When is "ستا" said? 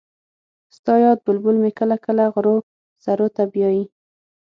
0.75-0.93